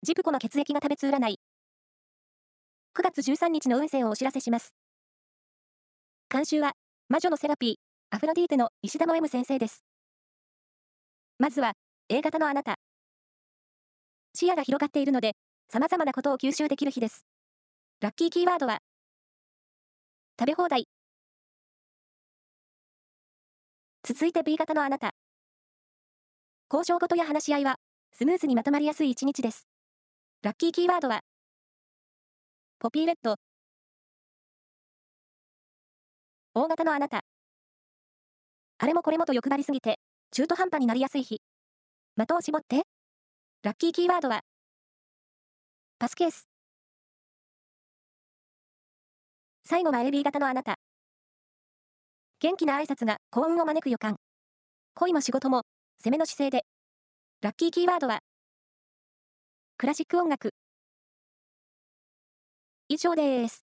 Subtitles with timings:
[0.00, 1.40] ジプコの血液が食べつ占い。
[2.96, 4.72] 9月13日の運勢をお知らせします。
[6.30, 6.74] 監修は、
[7.08, 9.82] 魔女のセラピー、アフロディーテの石田の M 先生です。
[11.40, 11.72] まずは、
[12.08, 12.76] A 型のあなた。
[14.34, 15.32] 視野が広がっているので、
[15.68, 17.26] 様々なことを吸収できる日です。
[18.00, 18.78] ラッキーキーワードは、
[20.38, 20.86] 食べ放題。
[24.04, 25.10] 続いて B 型のあなた。
[26.72, 27.80] 交渉事や話し合いは、
[28.12, 29.66] スムーズにまとまりやすい一日です。
[30.40, 31.18] ラッキーキーワードは、
[32.78, 33.34] ポピーレッド。
[36.54, 37.22] 大型のあなた。
[38.78, 39.98] あれもこれもと欲張りすぎて、
[40.30, 41.40] 中途半端になりやすい日。
[42.16, 42.82] 的を絞って。
[43.64, 44.42] ラッキーキーワードは、
[45.98, 46.46] パスケース。
[49.64, 50.76] 最後は AB 型のあなた。
[52.38, 54.14] 元気な挨拶が幸運を招く予感。
[54.94, 55.62] 恋も仕事も、
[56.04, 56.64] 攻めの姿勢で。
[57.40, 58.20] ラッキーキーワードは、
[59.78, 60.52] クラシック音楽。
[62.88, 63.67] 以上です。